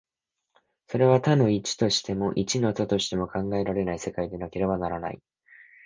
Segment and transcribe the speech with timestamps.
[0.87, 5.21] それは多の一としても、一の多としても考えられない世界でなければならない。